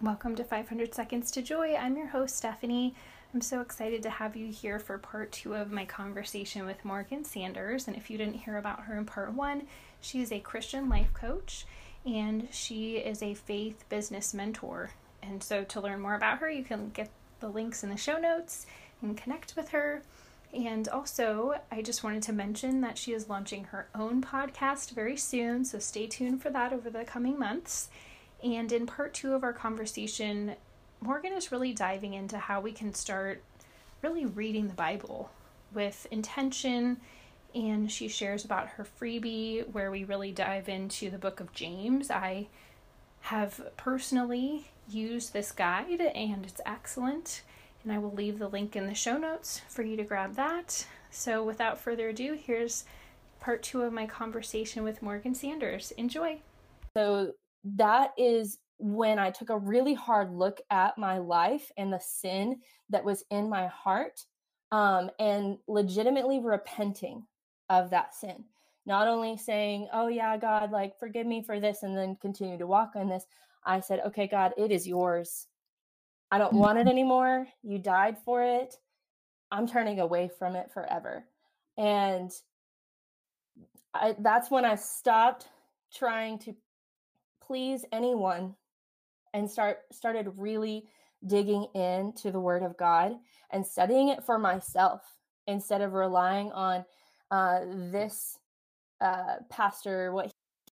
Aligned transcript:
Welcome 0.00 0.36
to 0.36 0.44
500 0.44 0.94
Seconds 0.94 1.32
to 1.32 1.42
Joy. 1.42 1.74
I'm 1.74 1.96
your 1.96 2.06
host, 2.06 2.36
Stephanie. 2.36 2.94
I'm 3.34 3.40
so 3.40 3.60
excited 3.60 4.00
to 4.04 4.10
have 4.10 4.36
you 4.36 4.46
here 4.52 4.78
for 4.78 4.96
part 4.96 5.32
two 5.32 5.54
of 5.56 5.72
my 5.72 5.84
conversation 5.86 6.64
with 6.66 6.84
Morgan 6.84 7.24
Sanders. 7.24 7.88
And 7.88 7.96
if 7.96 8.08
you 8.08 8.16
didn't 8.16 8.34
hear 8.34 8.58
about 8.58 8.82
her 8.82 8.96
in 8.96 9.06
part 9.06 9.32
one, 9.32 9.66
she 10.00 10.22
is 10.22 10.30
a 10.30 10.38
Christian 10.38 10.88
life 10.88 11.12
coach 11.14 11.66
and 12.06 12.46
she 12.52 12.98
is 12.98 13.24
a 13.24 13.34
faith 13.34 13.84
business 13.88 14.32
mentor. 14.32 14.90
And 15.20 15.42
so 15.42 15.64
to 15.64 15.80
learn 15.80 16.00
more 16.00 16.14
about 16.14 16.38
her, 16.38 16.48
you 16.48 16.62
can 16.62 16.90
get 16.90 17.10
the 17.40 17.48
links 17.48 17.82
in 17.82 17.90
the 17.90 17.96
show 17.96 18.18
notes 18.18 18.66
and 19.02 19.16
connect 19.16 19.56
with 19.56 19.70
her. 19.70 20.02
And 20.54 20.86
also, 20.88 21.60
I 21.72 21.82
just 21.82 22.04
wanted 22.04 22.22
to 22.22 22.32
mention 22.32 22.82
that 22.82 22.98
she 22.98 23.14
is 23.14 23.28
launching 23.28 23.64
her 23.64 23.88
own 23.96 24.22
podcast 24.22 24.92
very 24.92 25.16
soon, 25.16 25.64
so 25.64 25.80
stay 25.80 26.06
tuned 26.06 26.40
for 26.40 26.50
that 26.50 26.72
over 26.72 26.88
the 26.88 27.04
coming 27.04 27.36
months. 27.36 27.90
And 28.42 28.70
in 28.72 28.86
part 28.86 29.14
two 29.14 29.34
of 29.34 29.42
our 29.42 29.52
conversation, 29.52 30.54
Morgan 31.00 31.32
is 31.32 31.52
really 31.52 31.72
diving 31.72 32.14
into 32.14 32.38
how 32.38 32.60
we 32.60 32.72
can 32.72 32.94
start 32.94 33.42
really 34.02 34.26
reading 34.26 34.68
the 34.68 34.74
Bible 34.74 35.30
with 35.72 36.06
intention. 36.10 36.98
And 37.54 37.90
she 37.90 38.08
shares 38.08 38.44
about 38.44 38.68
her 38.70 38.86
freebie 39.00 39.68
where 39.72 39.90
we 39.90 40.04
really 40.04 40.32
dive 40.32 40.68
into 40.68 41.10
the 41.10 41.18
book 41.18 41.40
of 41.40 41.52
James. 41.52 42.10
I 42.10 42.48
have 43.22 43.60
personally 43.76 44.70
used 44.88 45.32
this 45.32 45.52
guide 45.52 46.00
and 46.00 46.46
it's 46.46 46.60
excellent. 46.64 47.42
And 47.82 47.92
I 47.92 47.98
will 47.98 48.12
leave 48.12 48.38
the 48.38 48.48
link 48.48 48.76
in 48.76 48.86
the 48.86 48.94
show 48.94 49.16
notes 49.16 49.62
for 49.68 49.82
you 49.82 49.96
to 49.96 50.04
grab 50.04 50.34
that. 50.34 50.86
So 51.10 51.42
without 51.42 51.80
further 51.80 52.10
ado, 52.10 52.34
here's 52.34 52.84
part 53.40 53.62
two 53.62 53.82
of 53.82 53.92
my 53.92 54.06
conversation 54.06 54.82
with 54.82 55.02
Morgan 55.02 55.34
Sanders. 55.34 55.92
Enjoy. 55.92 56.40
So 56.96 57.32
that 57.64 58.12
is 58.16 58.58
when 58.78 59.18
I 59.18 59.30
took 59.30 59.50
a 59.50 59.58
really 59.58 59.94
hard 59.94 60.32
look 60.32 60.60
at 60.70 60.98
my 60.98 61.18
life 61.18 61.70
and 61.76 61.92
the 61.92 62.00
sin 62.00 62.60
that 62.90 63.04
was 63.04 63.24
in 63.30 63.48
my 63.48 63.66
heart 63.66 64.24
um, 64.70 65.10
and 65.18 65.58
legitimately 65.66 66.40
repenting 66.40 67.24
of 67.68 67.90
that 67.90 68.14
sin. 68.14 68.44
Not 68.86 69.08
only 69.08 69.36
saying, 69.36 69.88
oh, 69.92 70.08
yeah, 70.08 70.36
God, 70.36 70.70
like, 70.70 70.98
forgive 70.98 71.26
me 71.26 71.42
for 71.42 71.60
this, 71.60 71.82
and 71.82 71.96
then 71.96 72.16
continue 72.22 72.56
to 72.56 72.66
walk 72.66 72.92
on 72.94 73.08
this. 73.08 73.26
I 73.64 73.80
said, 73.80 74.00
okay, 74.06 74.26
God, 74.26 74.52
it 74.56 74.70
is 74.70 74.86
yours. 74.86 75.46
I 76.30 76.38
don't 76.38 76.54
want 76.54 76.78
it 76.78 76.82
mm-hmm. 76.82 76.90
anymore. 76.90 77.46
You 77.62 77.78
died 77.78 78.16
for 78.24 78.42
it. 78.42 78.76
I'm 79.50 79.66
turning 79.66 80.00
away 80.00 80.30
from 80.38 80.56
it 80.56 80.70
forever. 80.72 81.24
And 81.76 82.30
I, 83.94 84.14
that's 84.18 84.50
when 84.50 84.64
I 84.64 84.74
stopped 84.74 85.48
trying 85.92 86.38
to 86.40 86.54
please 87.48 87.84
anyone 87.92 88.54
and 89.32 89.50
start 89.50 89.78
started 89.90 90.30
really 90.36 90.84
digging 91.26 91.66
into 91.74 92.30
the 92.30 92.38
word 92.38 92.62
of 92.62 92.76
god 92.76 93.16
and 93.50 93.66
studying 93.66 94.08
it 94.08 94.22
for 94.22 94.38
myself 94.38 95.00
instead 95.46 95.80
of 95.80 95.94
relying 95.94 96.52
on 96.52 96.84
uh, 97.30 97.60
this 97.90 98.38
uh, 99.00 99.36
pastor 99.50 100.12
what 100.12 100.30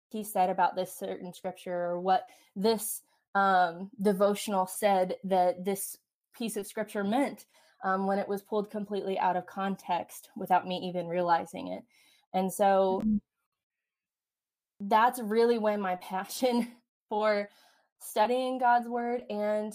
he 0.09 0.23
said 0.23 0.49
about 0.49 0.75
this 0.75 0.93
certain 0.93 1.31
scripture 1.33 1.73
or 1.73 1.99
what 1.99 2.27
this 2.55 3.01
um, 3.35 3.89
devotional 4.01 4.65
said 4.67 5.15
that 5.23 5.63
this 5.63 5.97
piece 6.35 6.57
of 6.57 6.67
scripture 6.67 7.03
meant 7.03 7.45
um, 7.83 8.07
when 8.07 8.19
it 8.19 8.27
was 8.27 8.41
pulled 8.41 8.69
completely 8.69 9.17
out 9.19 9.35
of 9.35 9.45
context 9.45 10.29
without 10.35 10.67
me 10.67 10.77
even 10.77 11.07
realizing 11.07 11.67
it. 11.67 11.83
And 12.33 12.51
so 12.51 13.01
mm-hmm 13.03 13.17
that's 14.87 15.19
really 15.19 15.57
when 15.57 15.79
my 15.79 15.95
passion 15.95 16.67
for 17.09 17.49
studying 17.99 18.57
God's 18.57 18.87
word 18.87 19.23
and 19.29 19.73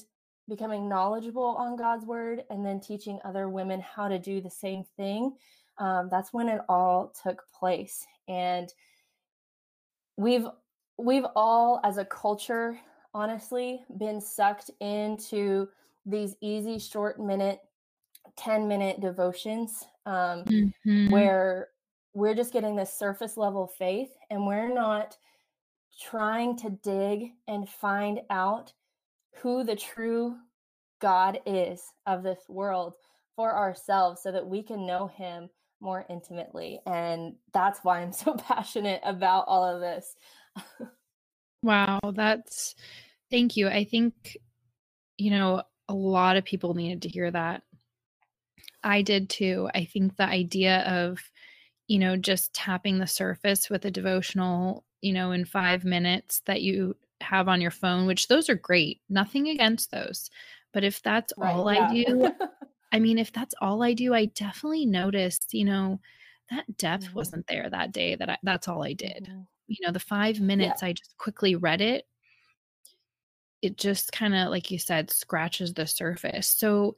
becoming 0.49 0.89
knowledgeable 0.89 1.57
on 1.59 1.77
God's 1.77 2.05
word 2.05 2.43
and 2.51 2.65
then 2.65 2.81
teaching 2.81 3.19
other 3.25 3.49
women 3.49 3.81
how 3.81 4.09
to 4.09 4.19
do 4.19 4.41
the 4.41 4.51
same 4.51 4.85
thing. 4.97 5.35
Um, 5.79 6.09
that's 6.11 6.33
when 6.33 6.49
it 6.49 6.61
all 6.69 7.13
took 7.23 7.45
place. 7.53 8.07
And 8.27 8.73
we've 10.17 10.47
we've 10.97 11.27
all 11.37 11.81
as 11.85 11.99
a 11.99 12.05
culture 12.05 12.79
honestly 13.15 13.85
been 13.99 14.21
sucked 14.21 14.71
into 14.81 15.69
these 16.05 16.35
easy 16.41 16.79
short 16.79 17.21
minute 17.21 17.61
10 18.37 18.69
minute 18.69 19.01
devotions 19.01 19.85
um, 20.07 20.45
mm-hmm. 20.45 21.11
where 21.11 21.69
we're 22.19 22.35
just 22.35 22.53
getting 22.53 22.75
this 22.75 22.93
surface 22.93 23.37
level 23.37 23.69
faith 23.79 24.11
and 24.29 24.45
we're 24.45 24.75
not 24.75 25.17
trying 26.03 26.57
to 26.57 26.71
dig 26.83 27.31
and 27.47 27.69
find 27.69 28.21
out 28.29 28.73
who 29.37 29.63
the 29.63 29.77
true 29.77 30.35
God 31.01 31.39
is 31.47 31.81
of 32.07 32.25
this 32.25 32.41
world 32.49 32.95
for 33.37 33.57
ourselves 33.57 34.21
so 34.21 34.33
that 34.33 34.45
we 34.47 34.65
can 34.65 34.85
know 34.85 35.07
him 35.07 35.49
more 35.81 36.05
intimately. 36.11 36.81
And 36.87 37.35
that's 37.55 37.85
why 37.85 38.01
I'm 38.01 38.13
so 38.25 38.35
passionate 38.35 39.01
about 39.05 39.45
all 39.47 39.65
of 39.65 39.81
this. 39.81 40.17
wow, 41.63 42.01
that's 42.15 42.75
thank 43.31 43.57
you. 43.57 43.69
I 43.69 43.85
think, 43.85 44.37
you 45.19 45.31
know, 45.31 45.63
a 45.89 45.95
lot 45.95 46.37
of 46.37 46.45
people 46.45 46.75
needed 46.75 47.03
to 47.03 47.09
hear 47.09 47.31
that. 47.31 47.63
I 48.83 49.03
did 49.03 49.31
too. 49.31 49.71
I 49.73 49.85
think 49.85 50.17
the 50.17 50.25
idea 50.25 50.81
of 50.81 51.21
you 51.89 51.99
know, 51.99 52.17
just 52.17 52.53
tapping 52.53 52.99
the 52.99 53.07
surface 53.07 53.69
with 53.69 53.85
a 53.87 53.91
devotional, 53.91 54.85
you 55.01 55.13
know, 55.13 55.33
in 55.33 55.45
five 55.45 55.85
minutes 55.85 56.43
that 56.45 56.63
you 56.63 56.95
have 57.23 57.49
on 57.49 57.61
your 57.61 57.71
phone, 57.71 58.07
which 58.07 58.29
those 58.29 58.49
are 58.49 58.55
great. 58.55 59.01
Nothing 59.09 59.49
against 59.49 59.91
those. 59.91 60.31
But 60.73 60.85
if 60.85 61.03
that's 61.03 61.33
right, 61.39 61.55
all 61.55 61.73
yeah. 61.73 61.89
I 61.89 61.93
do, 61.93 62.31
I 62.93 62.99
mean, 63.01 63.19
if 63.19 63.33
that's 63.33 63.55
all 63.61 63.83
I 63.83 63.95
do, 63.95 64.15
I 64.15 64.27
definitely 64.27 64.85
noticed, 64.87 65.55
you 65.55 65.65
know, 65.65 65.99
that 66.51 66.77
depth 66.77 67.07
mm-hmm. 67.07 67.15
wasn't 67.15 67.47
there 67.47 67.69
that 67.71 67.93
day 67.93 68.15
that 68.15 68.31
I, 68.31 68.39
that's 68.43 68.69
all 68.69 68.85
I 68.85 68.93
did. 68.93 69.29
Mm-hmm. 69.31 69.41
You 69.69 69.87
know, 69.87 69.93
the 69.93 70.01
five 70.01 70.41
minutes 70.41 70.83
yeah. 70.83 70.89
I 70.89 70.93
just 70.93 71.17
quickly 71.17 71.57
read 71.57 71.81
it, 71.81 72.07
it 73.63 73.77
just 73.77 74.13
kind 74.13 74.35
of, 74.35 74.49
like 74.49 74.71
you 74.71 74.79
said, 74.79 75.11
scratches 75.11 75.75
the 75.75 75.87
surface. 75.87 76.49
So, 76.49 76.97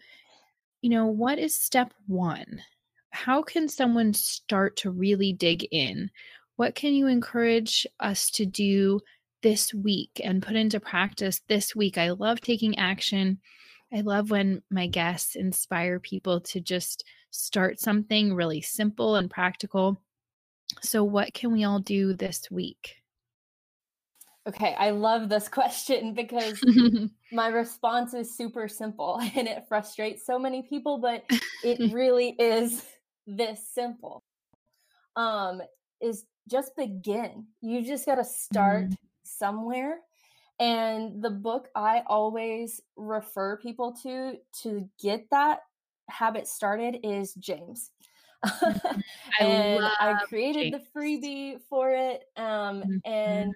you 0.82 0.90
know, 0.90 1.06
what 1.06 1.38
is 1.38 1.54
step 1.54 1.94
one? 2.06 2.62
How 3.10 3.42
can 3.42 3.68
someone 3.68 4.14
start 4.14 4.76
to 4.78 4.90
really 4.90 5.32
dig 5.32 5.66
in? 5.70 6.10
What 6.56 6.74
can 6.74 6.94
you 6.94 7.06
encourage 7.06 7.86
us 7.98 8.30
to 8.32 8.46
do 8.46 9.00
this 9.42 9.72
week 9.72 10.20
and 10.22 10.42
put 10.42 10.56
into 10.56 10.80
practice 10.80 11.40
this 11.48 11.74
week? 11.74 11.98
I 11.98 12.10
love 12.10 12.40
taking 12.40 12.78
action. 12.78 13.40
I 13.92 14.02
love 14.02 14.30
when 14.30 14.62
my 14.70 14.86
guests 14.86 15.36
inspire 15.36 15.98
people 15.98 16.40
to 16.42 16.60
just 16.60 17.04
start 17.30 17.80
something 17.80 18.34
really 18.34 18.60
simple 18.60 19.16
and 19.16 19.30
practical. 19.30 20.00
So, 20.82 21.02
what 21.02 21.34
can 21.34 21.52
we 21.52 21.64
all 21.64 21.80
do 21.80 22.14
this 22.14 22.48
week? 22.50 22.96
Okay, 24.46 24.74
I 24.78 24.90
love 24.90 25.28
this 25.28 25.48
question 25.60 26.14
because 26.14 26.62
my 27.32 27.48
response 27.48 28.14
is 28.14 28.36
super 28.36 28.68
simple 28.68 29.20
and 29.34 29.48
it 29.48 29.64
frustrates 29.68 30.24
so 30.24 30.38
many 30.38 30.62
people, 30.62 30.98
but 30.98 31.24
it 31.64 31.92
really 31.92 32.30
is 32.38 32.84
this 33.36 33.60
simple 33.72 34.22
um 35.16 35.60
is 36.00 36.24
just 36.48 36.74
begin 36.76 37.46
you 37.60 37.84
just 37.84 38.06
got 38.06 38.16
to 38.16 38.24
start 38.24 38.88
mm. 38.88 38.96
somewhere 39.22 39.98
and 40.58 41.22
the 41.22 41.30
book 41.30 41.68
i 41.74 42.02
always 42.06 42.80
refer 42.96 43.56
people 43.56 43.92
to 43.92 44.36
to 44.52 44.88
get 45.00 45.26
that 45.30 45.60
habit 46.08 46.46
started 46.46 46.98
is 47.02 47.34
james 47.34 47.90
mm-hmm. 48.44 49.00
and 49.40 49.84
I, 49.84 50.12
I 50.12 50.24
created 50.26 50.72
James. 50.72 50.84
the 50.94 51.00
freebie 51.00 51.60
for 51.68 51.92
it 51.92 52.24
um 52.36 52.82
mm-hmm. 52.82 52.96
and 53.04 53.52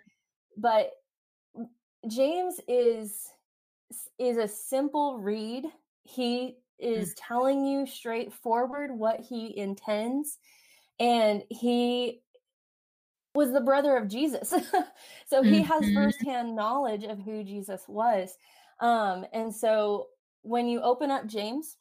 but 0.56 0.90
james 2.08 2.60
is 2.68 3.28
is 4.18 4.36
a 4.36 4.48
simple 4.48 5.18
read 5.18 5.64
he 6.04 6.56
is 6.78 7.10
mm. 7.10 7.14
telling 7.16 7.64
you 7.64 7.86
straightforward 7.86 8.90
what 8.90 9.20
he 9.20 9.56
intends 9.56 10.38
and 11.00 11.42
he 11.50 12.20
was 13.34 13.52
the 13.52 13.60
brother 13.60 13.96
of 13.96 14.08
Jesus. 14.08 14.50
so 15.26 15.42
he 15.42 15.60
mm-hmm. 15.60 15.62
has 15.62 15.92
firsthand 15.92 16.54
knowledge 16.54 17.04
of 17.04 17.18
who 17.18 17.42
Jesus 17.42 17.82
was. 17.88 18.36
Um, 18.80 19.26
and 19.32 19.54
so 19.54 20.08
when 20.42 20.68
you 20.68 20.80
open 20.80 21.10
up 21.10 21.26
James, 21.26 21.76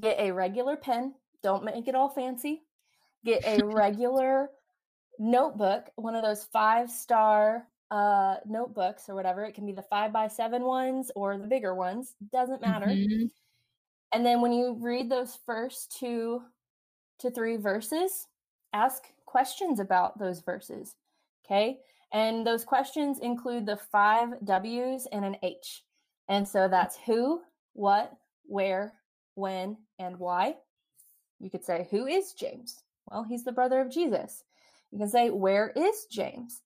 get 0.00 0.18
a 0.18 0.32
regular 0.32 0.76
pen, 0.76 1.14
don't 1.42 1.64
make 1.64 1.86
it 1.86 1.94
all 1.94 2.08
fancy. 2.08 2.62
Get 3.24 3.44
a 3.46 3.64
regular 3.64 4.50
notebook, 5.18 5.86
one 5.94 6.14
of 6.14 6.22
those 6.22 6.44
five 6.52 6.90
star 6.90 7.68
uh 7.88 8.34
notebooks 8.44 9.08
or 9.08 9.14
whatever. 9.14 9.44
It 9.44 9.54
can 9.54 9.64
be 9.64 9.72
the 9.72 9.82
five 9.82 10.12
by 10.12 10.26
seven 10.26 10.64
ones 10.64 11.12
or 11.14 11.38
the 11.38 11.46
bigger 11.46 11.72
ones, 11.72 12.14
doesn't 12.32 12.60
matter. 12.60 12.86
Mm-hmm. 12.86 13.26
And 14.12 14.24
then 14.24 14.40
when 14.40 14.52
you 14.52 14.76
read 14.80 15.10
those 15.10 15.38
first 15.46 15.96
two 15.98 16.42
to 17.18 17.30
three 17.30 17.56
verses, 17.56 18.28
ask 18.72 19.04
questions 19.24 19.80
about 19.80 20.18
those 20.18 20.40
verses. 20.40 20.94
Okay. 21.44 21.78
And 22.12 22.46
those 22.46 22.64
questions 22.64 23.18
include 23.18 23.66
the 23.66 23.76
five 23.76 24.28
W's 24.44 25.06
and 25.12 25.24
an 25.24 25.36
H. 25.42 25.82
And 26.28 26.46
so 26.46 26.68
that's 26.68 26.96
who, 27.04 27.42
what, 27.72 28.12
where, 28.44 28.94
when, 29.34 29.76
and 29.98 30.18
why. 30.18 30.56
You 31.40 31.50
could 31.50 31.64
say, 31.64 31.86
Who 31.90 32.06
is 32.06 32.32
James? 32.32 32.82
Well, 33.10 33.24
he's 33.24 33.44
the 33.44 33.52
brother 33.52 33.80
of 33.80 33.90
Jesus. 33.90 34.44
You 34.90 34.98
can 34.98 35.08
say, 35.08 35.30
Where 35.30 35.72
is 35.76 36.06
James? 36.10 36.62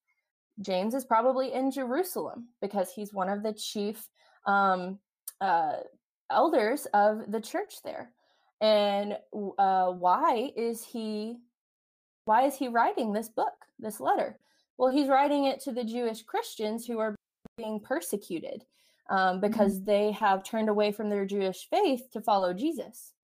James 0.60 0.94
is 0.94 1.04
probably 1.04 1.52
in 1.52 1.70
Jerusalem 1.70 2.48
because 2.60 2.90
he's 2.90 3.12
one 3.14 3.28
of 3.28 3.42
the 3.42 3.52
chief 3.52 4.08
um, 4.46 4.98
uh, 5.40 5.76
elders 6.30 6.86
of 6.94 7.30
the 7.30 7.40
church 7.40 7.82
there. 7.82 8.10
And 8.60 9.16
uh, 9.58 9.90
why 9.90 10.52
is 10.56 10.84
he 10.84 11.38
why 12.24 12.44
is 12.44 12.54
he 12.54 12.68
writing 12.68 13.12
this 13.12 13.28
book, 13.28 13.66
this 13.78 13.98
letter? 13.98 14.38
Well, 14.78 14.92
he's 14.92 15.08
writing 15.08 15.46
it 15.46 15.60
to 15.62 15.72
the 15.72 15.84
Jewish 15.84 16.22
Christians 16.22 16.86
who 16.86 16.98
are 16.98 17.16
being 17.56 17.80
persecuted 17.80 18.64
um, 19.08 19.18
mm-hmm. 19.18 19.40
because 19.40 19.76
mm-hmm. 19.76 19.84
they 19.86 20.12
have 20.12 20.44
turned 20.44 20.68
away 20.68 20.92
from 20.92 21.10
their 21.10 21.26
Jewish 21.26 21.68
faith 21.68 22.10
to 22.12 22.20
follow 22.20 22.52
Jesus. 22.52 23.14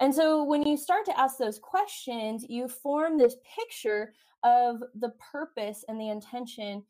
And 0.00 0.14
so 0.14 0.44
when 0.44 0.66
you 0.66 0.76
start 0.76 1.06
to 1.06 1.18
ask 1.18 1.38
those 1.38 1.58
questions, 1.58 2.44
you 2.48 2.68
form 2.68 3.16
this 3.16 3.36
picture 3.56 4.12
of 4.42 4.82
the 4.94 5.12
purpose 5.32 5.84
and 5.88 5.98
the 5.98 6.10
intention 6.10 6.84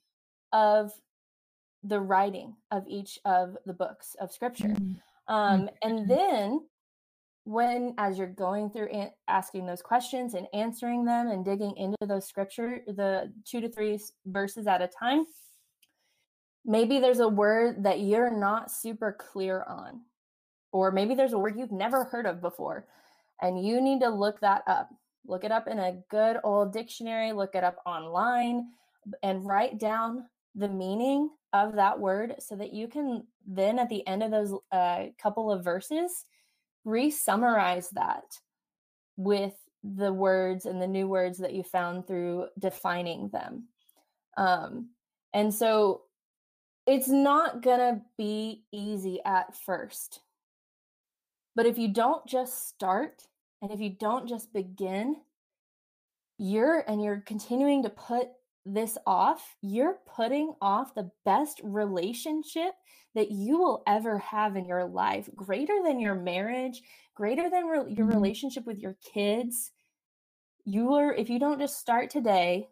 of 0.53 0.93
the 1.85 2.01
writing 2.01 2.57
of 2.73 2.85
each 2.89 3.19
of 3.25 3.57
the 3.65 3.73
books 3.73 4.17
of 4.21 4.33
scripture. 4.33 4.69
Mm-hmm. 4.69 4.95
Um, 5.29 5.69
and 5.83 6.01
mm-hmm. 6.01 6.09
then 6.09 6.61
when 7.47 7.95
as 7.97 8.19
you're 8.19 8.27
going 8.27 8.69
through 8.69 8.89
an- 8.89 9.13
asking 9.29 9.67
those 9.67 9.81
questions 9.81 10.35
and 10.35 10.49
answering 10.53 11.05
them 11.05 11.29
and 11.29 11.45
digging 11.45 11.77
into 11.77 11.97
those 12.05 12.27
scripture 12.27 12.81
the 12.89 13.33
two 13.45 13.61
to 13.61 13.69
three 13.69 13.99
verses 14.27 14.67
at 14.67 14.83
a 14.83 14.89
time 14.89 15.25
maybe 16.65 16.99
there's 16.99 17.21
a 17.21 17.29
word 17.29 17.85
that 17.85 18.01
you're 18.01 18.37
not 18.37 18.69
super 18.69 19.13
clear 19.13 19.65
on 19.69 20.01
or 20.73 20.91
maybe 20.91 21.15
there's 21.15 21.35
a 21.35 21.39
word 21.39 21.57
you've 21.57 21.71
never 21.71 22.03
heard 22.05 22.27
of 22.27 22.41
before 22.41 22.85
and 23.41 23.65
you 23.65 23.81
need 23.81 24.01
to 24.01 24.09
look 24.09 24.41
that 24.41 24.63
up 24.67 24.91
look 25.25 25.45
it 25.45 25.53
up 25.53 25.69
in 25.69 25.79
a 25.79 25.99
good 26.11 26.39
old 26.43 26.73
dictionary 26.73 27.31
look 27.31 27.55
it 27.55 27.63
up 27.63 27.77
online 27.87 28.67
and 29.23 29.47
write 29.47 29.79
down 29.79 30.25
the 30.57 30.69
meaning 30.69 31.31
of 31.53 31.75
that 31.75 31.99
word 31.99 32.35
so 32.39 32.57
that 32.57 32.73
you 32.73 32.89
can 32.89 33.25
then 33.47 33.79
at 33.79 33.89
the 33.89 34.07
end 34.07 34.23
of 34.23 34.31
those 34.31 34.53
uh, 34.73 35.05
couple 35.21 35.53
of 35.53 35.63
verses 35.63 36.25
re-summarize 36.85 37.91
that 37.91 38.25
with 39.17 39.55
the 39.83 40.13
words 40.13 40.67
and 40.67 40.81
the 40.81 40.87
new 40.87 41.07
words 41.07 41.39
that 41.39 41.55
you 41.55 41.63
found 41.63 42.07
through 42.07 42.47
defining 42.59 43.29
them. 43.29 43.69
Um, 44.37 44.91
and 45.33 45.53
so 45.53 46.03
it's 46.87 47.09
not 47.09 47.63
gonna 47.63 48.03
be 48.17 48.65
easy 48.73 49.21
at 49.25 49.57
first. 49.57 50.21
But 51.55 51.67
if 51.67 51.79
you 51.79 51.89
don't 51.89 52.27
just 52.27 52.69
start 52.69 53.23
and 53.63 53.71
if 53.71 53.81
you 53.81 53.91
don't 53.91 54.29
just 54.29 54.53
begin 54.53 55.17
you're 56.39 56.85
and 56.87 57.03
you're 57.03 57.23
continuing 57.25 57.83
to 57.83 57.91
put 57.91 58.29
this 58.67 58.99
off, 59.07 59.57
you're 59.63 59.99
putting 60.17 60.55
off 60.61 60.95
the 60.95 61.11
best 61.25 61.61
relationship 61.63 62.73
that 63.15 63.31
you 63.31 63.59
will 63.59 63.83
ever 63.87 64.19
have 64.19 64.57
in 64.57 64.67
your 64.67 64.85
life, 64.85 65.31
greater 65.35 65.77
than 65.85 66.01
your 66.01 66.15
marriage, 66.15 66.83
greater 67.15 67.49
than 67.49 67.67
re- 67.67 67.79
your 67.93 68.07
mm-hmm. 68.07 68.15
relationship 68.15 68.67
with 68.67 68.79
your 68.79 68.97
kids. 69.03 69.73
You 70.65 70.95
are, 70.95 71.15
if 71.15 71.31
you 71.31 71.39
don't 71.39 71.61
just 71.61 71.79
start 71.79 72.11
today, 72.11 72.69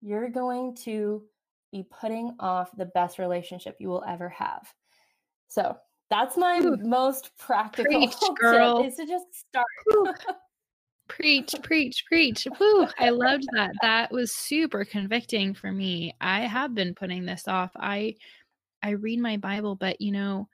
you're 0.00 0.30
going 0.30 0.76
to 0.84 1.24
be 1.72 1.86
putting 1.90 2.34
off 2.38 2.70
the 2.76 2.86
best 2.86 3.18
relationship 3.18 3.76
you 3.78 3.88
will 3.88 4.04
ever 4.06 4.28
have. 4.28 4.72
So 5.48 5.76
that's 6.08 6.36
my 6.36 6.60
Ooh, 6.62 6.76
most 6.76 7.36
practical 7.36 7.92
preach, 7.92 8.14
girl. 8.40 8.78
tip 8.78 8.92
is 8.92 8.96
to 8.96 9.06
just 9.06 9.26
start. 9.34 9.66
Preach, 11.08 11.54
preach, 11.62 12.04
preach. 12.06 12.46
Woo, 12.58 12.86
I 12.98 13.10
loved 13.10 13.46
that. 13.52 13.72
That 13.82 14.10
was 14.10 14.32
super 14.32 14.84
convicting 14.84 15.54
for 15.54 15.70
me. 15.70 16.14
I 16.20 16.40
have 16.40 16.74
been 16.74 16.94
putting 16.94 17.24
this 17.24 17.46
off. 17.46 17.70
I 17.76 18.16
I 18.82 18.90
read 18.90 19.20
my 19.20 19.36
Bible, 19.36 19.76
but 19.76 20.00
you 20.00 20.12
know, 20.12 20.48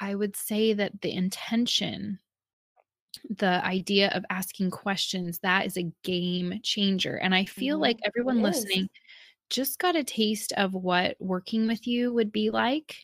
I 0.00 0.14
would 0.14 0.36
say 0.36 0.72
that 0.72 1.00
the 1.02 1.12
intention 1.12 2.18
the 3.38 3.64
idea 3.64 4.08
of 4.14 4.24
asking 4.30 4.70
questions 4.70 5.40
that 5.40 5.66
is 5.66 5.76
a 5.76 5.90
game 6.04 6.60
changer 6.62 7.16
and 7.16 7.34
i 7.34 7.44
feel 7.44 7.74
mm-hmm. 7.74 7.82
like 7.82 7.98
everyone 8.04 8.40
listening 8.40 8.88
just 9.50 9.78
got 9.78 9.96
a 9.96 10.04
taste 10.04 10.52
of 10.56 10.74
what 10.74 11.16
working 11.18 11.66
with 11.66 11.86
you 11.86 12.12
would 12.12 12.30
be 12.30 12.50
like 12.50 12.94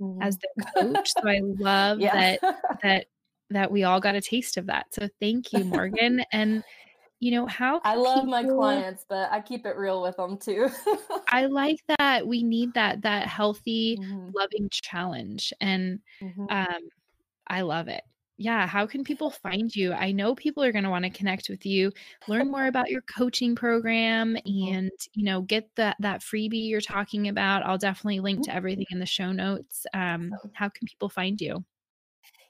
mm-hmm. 0.00 0.22
as 0.22 0.38
the 0.38 0.64
coach 0.76 1.10
so 1.12 1.28
i 1.28 1.40
love 1.42 1.98
yeah. 2.00 2.36
that 2.40 2.56
that 2.82 3.06
that 3.50 3.70
we 3.70 3.84
all 3.84 4.00
got 4.00 4.14
a 4.14 4.20
taste 4.20 4.56
of 4.56 4.66
that. 4.66 4.86
So 4.92 5.08
thank 5.20 5.52
you, 5.52 5.64
Morgan. 5.64 6.22
and 6.32 6.62
you 7.20 7.32
know 7.32 7.46
how 7.46 7.80
I 7.84 7.96
love 7.96 8.24
people... 8.24 8.30
my 8.30 8.44
clients, 8.44 9.04
but 9.08 9.30
I 9.32 9.40
keep 9.40 9.66
it 9.66 9.76
real 9.76 10.02
with 10.02 10.16
them 10.16 10.38
too. 10.38 10.68
I 11.28 11.46
like 11.50 11.80
that 11.98 12.26
we 12.26 12.42
need 12.42 12.74
that 12.74 13.02
that 13.02 13.26
healthy, 13.26 13.98
mm-hmm. 14.00 14.30
loving 14.34 14.68
challenge, 14.70 15.52
and 15.60 15.98
mm-hmm. 16.22 16.46
um, 16.48 16.88
I 17.48 17.62
love 17.62 17.88
it. 17.88 18.02
Yeah, 18.40 18.68
how 18.68 18.86
can 18.86 19.02
people 19.02 19.30
find 19.30 19.74
you? 19.74 19.92
I 19.92 20.12
know 20.12 20.36
people 20.36 20.62
are 20.62 20.70
going 20.70 20.84
to 20.84 20.90
want 20.90 21.04
to 21.06 21.10
connect 21.10 21.48
with 21.48 21.66
you, 21.66 21.90
learn 22.28 22.52
more 22.52 22.66
about 22.68 22.88
your 22.88 23.02
coaching 23.02 23.56
program, 23.56 24.36
mm-hmm. 24.46 24.74
and 24.74 24.90
you 25.12 25.24
know 25.24 25.40
get 25.40 25.68
that 25.74 25.96
that 25.98 26.20
freebie 26.20 26.68
you're 26.68 26.80
talking 26.80 27.26
about. 27.26 27.66
I'll 27.66 27.78
definitely 27.78 28.20
link 28.20 28.44
to 28.44 28.50
mm-hmm. 28.50 28.56
everything 28.56 28.86
in 28.92 29.00
the 29.00 29.06
show 29.06 29.32
notes. 29.32 29.86
Um, 29.92 30.32
how 30.52 30.68
can 30.68 30.86
people 30.86 31.08
find 31.08 31.40
you? 31.40 31.64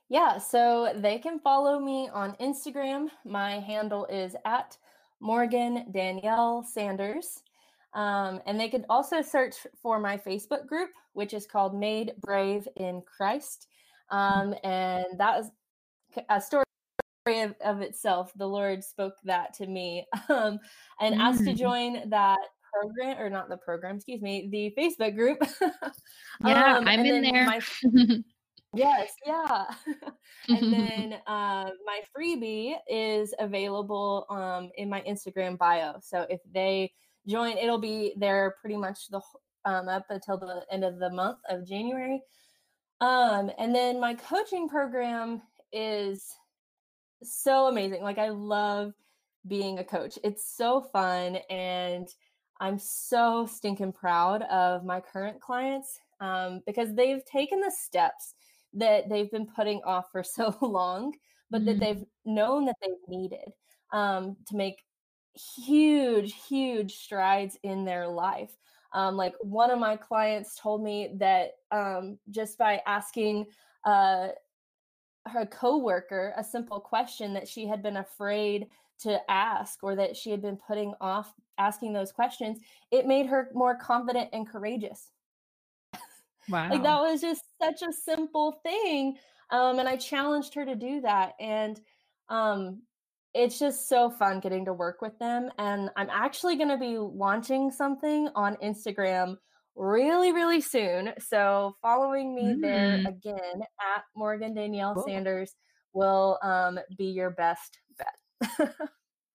Yeah, 0.09 0.39
so 0.39 0.93
they 0.97 1.19
can 1.19 1.39
follow 1.39 1.79
me 1.79 2.09
on 2.13 2.35
Instagram. 2.41 3.09
My 3.25 3.61
handle 3.61 4.07
is 4.07 4.35
at 4.47 4.77
Morgan 5.21 5.87
Danielle 5.93 6.63
Sanders. 6.63 7.43
Um, 7.95 8.41
and 8.47 8.59
they 8.59 8.69
could 8.69 8.85
also 8.89 9.23
search 9.23 9.55
for 9.81 9.99
my 9.99 10.17
Facebook 10.17 10.67
group, 10.67 10.91
which 11.13 11.35
is 11.35 11.47
called 11.47 11.79
Made 11.79 12.13
Brave 12.21 12.69
in 12.77 13.03
Christ. 13.03 13.67
Um, 14.11 14.55
and 14.65 15.07
that 15.17 15.41
is 15.41 15.51
a 16.29 16.41
story 16.41 16.65
of, 17.27 17.55
of, 17.63 17.83
itself. 17.83 18.33
The 18.37 18.47
Lord 18.47 18.83
spoke 18.83 19.15
that 19.25 19.53
to 19.55 19.67
me 19.67 20.07
um, 20.29 20.59
and 21.01 21.15
mm. 21.15 21.19
asked 21.19 21.45
to 21.45 21.53
mm. 21.53 21.59
join 21.59 22.09
that 22.11 22.39
program, 22.73 23.19
or 23.19 23.31
not 23.31 23.49
the 23.49 23.57
program, 23.57 23.97
excuse 23.97 24.23
me, 24.23 24.49
the 24.51 24.75
Facebook 24.81 25.15
group. 25.15 25.39
yeah, 26.45 26.77
um, 26.77 26.89
I'm 26.89 27.05
in 27.05 27.23
there. 27.23 27.47
My, 27.47 27.61
Yes, 28.75 29.13
yeah. 29.25 29.65
and 30.49 30.73
then 30.73 31.15
uh, 31.27 31.71
my 31.85 32.01
freebie 32.17 32.77
is 32.89 33.35
available 33.39 34.27
um, 34.31 34.71
in 34.77 34.89
my 34.89 35.01
Instagram 35.03 35.57
bio. 35.59 35.95
So 36.01 36.27
if 36.29 36.41
they 36.53 36.93
join, 37.27 37.57
it'll 37.57 37.79
be 37.79 38.15
there 38.17 38.55
pretty 38.61 38.77
much 38.77 39.09
the 39.09 39.21
um, 39.65 39.89
up 39.89 40.07
until 40.11 40.39
the 40.39 40.65
end 40.71 40.85
of 40.85 40.99
the 40.99 41.11
month 41.11 41.39
of 41.49 41.67
January. 41.67 42.23
Um, 43.01 43.51
and 43.59 43.75
then 43.75 44.01
my 44.01 44.15
coaching 44.15 44.69
program 44.69 45.43
is 45.73 46.35
so 47.23 47.67
amazing. 47.67 48.03
Like 48.03 48.19
I 48.19 48.31
love 48.31 48.93
being 49.47 49.79
a 49.79 49.85
coach. 49.85 50.19
It's 50.25 50.57
so 50.57 50.81
fun 50.93 51.37
and 51.51 52.09
I'm 52.61 52.79
so 52.79 53.47
stinking 53.47 53.93
proud 53.93 54.43
of 54.43 54.85
my 54.85 55.01
current 55.01 55.41
clients 55.41 56.01
um, 56.21 56.61
because 56.67 56.95
they've 56.95 57.25
taken 57.25 57.61
the 57.61 57.71
steps 57.71 58.35
that 58.75 59.09
they've 59.09 59.31
been 59.31 59.47
putting 59.47 59.81
off 59.85 60.07
for 60.13 60.23
so 60.23 60.57
long, 60.61 61.15
but 61.51 61.63
mm-hmm. 61.63 61.67
that 61.67 61.81
they've 61.81 62.05
known 62.25 62.67
that 62.67 62.77
they've 62.81 63.09
needed 63.09 63.53
um, 63.93 64.37
to 64.47 64.57
make 64.57 64.83
huge, 65.65 66.35
huge 66.49 66.97
strides 66.97 67.57
in 67.63 67.85
their 67.85 68.09
life. 68.09 68.57
Um, 68.93 69.17
like 69.17 69.35
one 69.41 69.71
of 69.71 69.79
my 69.79 69.97
clients 69.97 70.59
told 70.59 70.83
me 70.83 71.15
that 71.19 71.53
um, 71.71 72.19
just 72.31 72.57
by 72.59 72.81
asking 72.87 73.47
uh, 73.85 74.29
her 75.27 75.47
coworker 75.47 76.33
a 76.37 76.45
simple 76.45 76.81
question 76.81 77.35
that 77.35 77.47
she 77.47 77.67
had 77.67 77.83
been 77.83 77.99
afraid 77.99 78.67
to 79.01 79.21
ask 79.31 79.83
or 79.83 79.95
that 79.95 80.17
she 80.17 80.31
had 80.31 80.43
been 80.43 80.57
putting 80.57 80.95
off 81.01 81.33
asking 81.59 81.93
those 81.93 82.13
questions, 82.13 82.59
it 82.91 83.07
made 83.07 83.27
her 83.27 83.51
more 83.55 83.77
confident 83.77 84.31
and 84.33 84.49
courageous. 84.49 85.11
Wow. 86.49 86.71
like 86.71 86.83
that 86.83 87.01
was 87.01 87.21
just 87.21 87.43
such 87.63 87.83
a 87.83 87.93
simple 87.93 88.61
thing. 88.65 89.17
Um, 89.51 89.79
and 89.79 89.89
I 89.89 89.97
challenged 89.97 90.55
her 90.55 90.65
to 90.65 90.75
do 90.75 91.01
that. 91.03 91.33
And 91.41 91.81
um, 92.29 92.83
it's 93.35 93.59
just 93.59 93.89
so 93.89 94.11
fun 94.11 94.41
getting 94.41 94.65
to 94.67 94.73
work 94.73 95.01
with 95.01 95.19
them. 95.19 95.51
And 95.59 95.91
I'm 95.97 96.11
actually 96.11 96.57
going 96.57 96.69
to 96.69 96.77
be 96.77 96.99
launching 96.99 97.71
something 97.71 98.29
on 98.35 98.57
Instagram 98.57 99.37
really, 99.77 100.33
really 100.33 100.61
soon. 100.61 101.13
So 101.19 101.77
following 101.83 102.35
me 102.35 102.55
mm. 102.55 102.61
there 102.61 102.95
again 103.07 103.63
at 103.81 104.03
Morgan 104.17 104.55
Danielle 104.55 104.95
cool. 104.95 105.05
Sanders 105.07 105.55
will 105.93 106.39
um, 106.43 106.79
be 106.97 107.07
your 107.07 107.31
best 107.31 107.79
bet. 107.99 108.75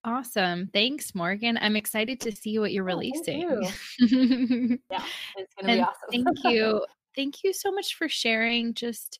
Awesome. 0.05 0.69
Thanks, 0.73 1.15
Morgan. 1.15 1.57
I'm 1.61 1.77
excited 1.77 2.19
to 2.21 2.35
see 2.35 2.59
what 2.59 2.73
you're 2.73 2.83
oh, 2.83 2.93
releasing. 2.93 3.39
You. 3.39 3.61
yeah, 4.91 5.03
it's 5.37 5.53
going 5.55 5.67
to 5.67 5.73
be 5.75 5.81
awesome. 5.81 6.09
thank 6.11 6.27
you 6.43 6.85
thank 7.15 7.43
you 7.43 7.53
so 7.53 7.71
much 7.71 7.95
for 7.95 8.07
sharing 8.07 8.73
just 8.73 9.19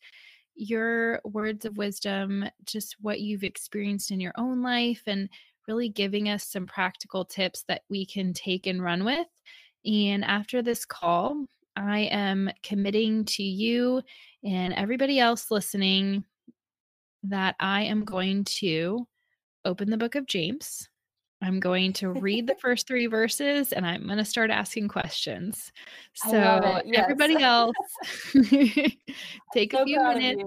your 0.55 1.19
words 1.23 1.65
of 1.65 1.77
wisdom, 1.77 2.45
just 2.65 2.95
what 3.01 3.19
you've 3.19 3.43
experienced 3.43 4.11
in 4.11 4.19
your 4.19 4.33
own 4.37 4.61
life, 4.61 5.03
and 5.07 5.29
really 5.67 5.89
giving 5.89 6.29
us 6.29 6.43
some 6.43 6.65
practical 6.65 7.25
tips 7.25 7.63
that 7.67 7.81
we 7.89 8.05
can 8.05 8.33
take 8.33 8.67
and 8.67 8.83
run 8.83 9.03
with. 9.03 9.27
And 9.85 10.23
after 10.23 10.61
this 10.61 10.85
call, 10.85 11.45
I 11.75 12.01
am 12.11 12.51
committing 12.61 13.25
to 13.25 13.43
you 13.43 14.01
and 14.43 14.73
everybody 14.73 15.19
else 15.19 15.49
listening 15.49 16.23
that 17.23 17.55
I 17.59 17.83
am 17.83 18.03
going 18.03 18.43
to 18.45 19.07
open 19.65 19.89
the 19.89 19.97
book 19.97 20.15
of 20.15 20.27
James. 20.27 20.89
I'm 21.43 21.59
going 21.59 21.91
to 21.93 22.09
read 22.09 22.47
the 22.47 22.55
first 22.61 22.87
three 22.87 23.07
verses 23.07 23.73
and 23.73 23.85
I'm 23.85 24.05
going 24.05 24.17
to 24.17 24.25
start 24.25 24.49
asking 24.49 24.87
questions. 24.87 25.73
So, 26.13 26.37
yes. 26.37 26.83
everybody 26.95 27.43
else, 27.43 27.75
take 29.53 29.73
a 29.73 29.83
few 29.83 30.01
minutes. 30.01 30.43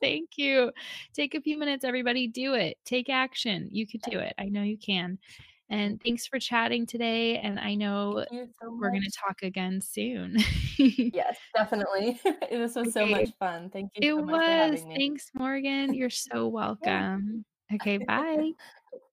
Thank 0.00 0.30
you. 0.36 0.72
Take 1.14 1.36
a 1.36 1.40
few 1.40 1.58
minutes, 1.58 1.84
everybody. 1.84 2.26
Do 2.26 2.54
it. 2.54 2.76
Take 2.84 3.08
action. 3.08 3.68
You 3.70 3.86
can 3.86 4.00
do 4.10 4.18
it. 4.18 4.34
I 4.36 4.46
know 4.46 4.62
you 4.62 4.76
can. 4.76 5.18
And 5.70 6.02
thanks 6.02 6.26
for 6.26 6.38
chatting 6.38 6.84
today. 6.84 7.38
And 7.38 7.58
I 7.58 7.74
know 7.76 8.26
so 8.30 8.46
we're 8.78 8.90
going 8.90 9.02
to 9.02 9.12
talk 9.16 9.42
again 9.42 9.80
soon. 9.80 10.36
yes, 10.76 11.38
definitely. 11.54 12.20
this 12.50 12.74
was 12.74 12.88
okay. 12.88 12.90
so 12.90 13.06
much 13.06 13.30
fun. 13.38 13.70
Thank 13.70 13.92
you. 13.94 14.18
It 14.18 14.20
so 14.20 14.26
was. 14.26 14.84
Thanks, 14.96 15.30
Morgan. 15.34 15.94
You're 15.94 16.10
so 16.10 16.48
welcome. 16.48 17.44
okay, 17.72 17.98
bye. 17.98 18.50